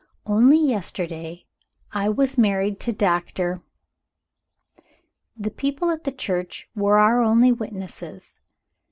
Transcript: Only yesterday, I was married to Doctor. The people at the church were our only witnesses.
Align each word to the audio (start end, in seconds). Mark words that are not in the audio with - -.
Only 0.25 0.57
yesterday, 0.57 1.45
I 1.91 2.09
was 2.09 2.35
married 2.35 2.79
to 2.79 2.91
Doctor. 2.91 3.61
The 5.37 5.51
people 5.51 5.91
at 5.91 6.05
the 6.05 6.11
church 6.11 6.67
were 6.75 6.97
our 6.97 7.21
only 7.21 7.51
witnesses. 7.51 8.39